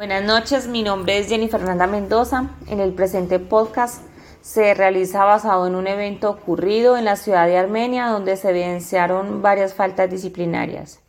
[0.00, 2.46] Buenas noches, mi nombre es Jenny Fernanda Mendoza.
[2.68, 4.02] En el presente podcast
[4.40, 9.42] se realiza basado en un evento ocurrido en la ciudad de Armenia donde se evidenciaron
[9.42, 11.02] varias faltas disciplinarias.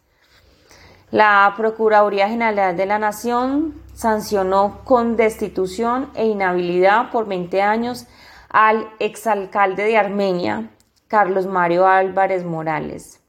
[1.10, 8.08] La Procuraduría General de la Nación sancionó con destitución e inhabilidad por 20 años
[8.50, 10.70] al exalcalde de Armenia,
[11.08, 13.21] Carlos Mario Álvarez Morales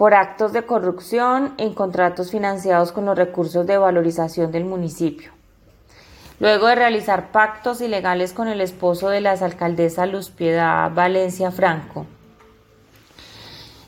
[0.00, 5.30] por actos de corrupción en contratos financiados con los recursos de valorización del municipio.
[6.38, 12.06] Luego de realizar pactos ilegales con el esposo de la alcaldesa Luz Piedad Valencia Franco.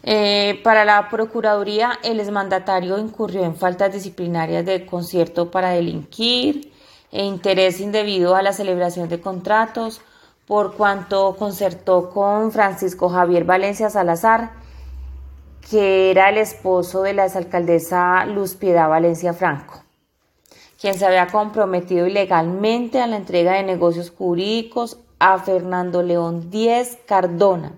[0.03, 6.75] Eh, para la Procuraduría, el exmandatario incurrió en faltas disciplinarias de concierto para delinquir
[7.11, 10.03] e interés indebido a la celebración de contratos,
[10.47, 14.61] por cuanto concertó con Francisco Javier Valencia Salazar
[15.73, 19.83] que era el esposo de la exalcaldesa Luz Piedad Valencia Franco,
[20.79, 26.99] quien se había comprometido ilegalmente a la entrega de negocios jurídicos a Fernando León Díez
[27.07, 27.73] Cardona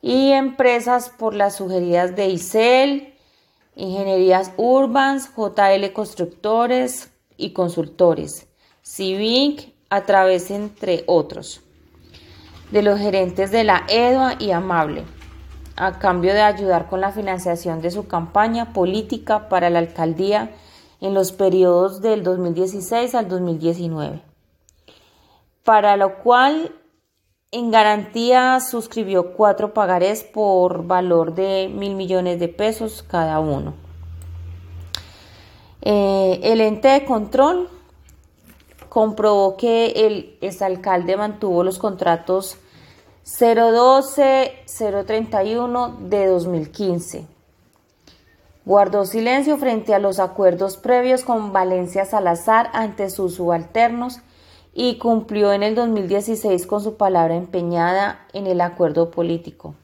[0.00, 3.14] y empresas por las sugeridas de ICEL,
[3.74, 8.46] Ingenierías Urbans, JL Constructores y Consultores,
[8.82, 11.62] Civic, a través, entre otros,
[12.70, 15.15] de los gerentes de la EDUA y Amable
[15.76, 20.50] a cambio de ayudar con la financiación de su campaña política para la alcaldía
[21.00, 24.22] en los periodos del 2016 al 2019,
[25.62, 26.72] para lo cual
[27.52, 33.74] en garantía suscribió cuatro pagarés por valor de mil millones de pesos cada uno.
[35.82, 37.68] Eh, el ente de control
[38.88, 42.56] comprobó que el exalcalde mantuvo los contratos
[43.26, 47.26] 012-031 de 2015.
[48.64, 54.20] Guardó silencio frente a los acuerdos previos con Valencia Salazar ante sus subalternos
[54.72, 59.74] y cumplió en el 2016 con su palabra empeñada en el acuerdo político,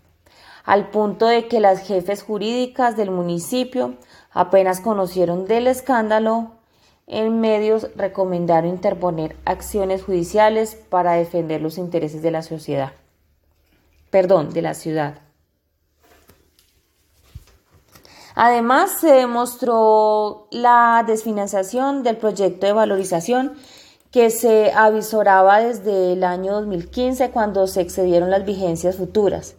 [0.64, 3.94] al punto de que las jefes jurídicas del municipio
[4.30, 6.52] apenas conocieron del escándalo,
[7.08, 12.92] en medios recomendaron interponer acciones judiciales para defender los intereses de la sociedad
[14.12, 15.14] perdón, de la ciudad.
[18.34, 23.54] Además, se demostró la desfinanciación del proyecto de valorización
[24.10, 29.54] que se avisoraba desde el año 2015 cuando se excedieron las vigencias futuras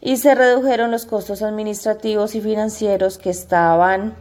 [0.00, 4.16] y se redujeron los costos administrativos y financieros que estaban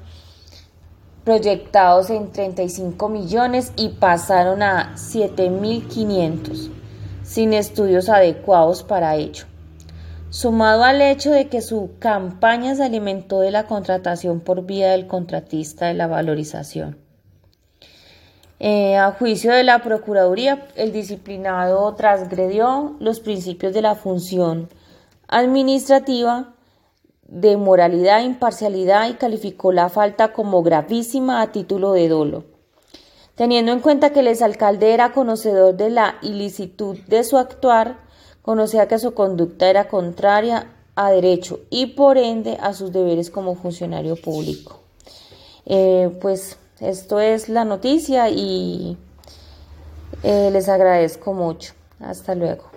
[1.23, 6.71] proyectados en 35 millones y pasaron a 7.500
[7.21, 9.45] sin estudios adecuados para ello
[10.29, 15.07] sumado al hecho de que su campaña se alimentó de la contratación por vía del
[15.07, 16.97] contratista de la valorización.
[18.59, 24.67] Eh, a juicio de la Procuraduría, el disciplinado transgredió los principios de la función
[25.27, 26.53] administrativa
[27.27, 32.45] de moralidad e imparcialidad y calificó la falta como gravísima a título de dolo.
[33.35, 38.06] Teniendo en cuenta que el exalcalde era conocedor de la ilicitud de su actuar,
[38.47, 43.55] conocía que su conducta era contraria a derecho y por ende a sus deberes como
[43.55, 44.79] funcionario público.
[45.65, 48.97] Eh, pues esto es la noticia y
[50.23, 51.73] eh, les agradezco mucho.
[51.99, 52.76] Hasta luego.